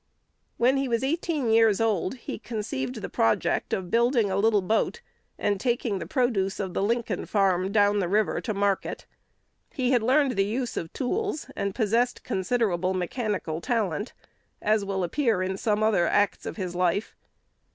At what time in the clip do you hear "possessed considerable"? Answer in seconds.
11.75-12.95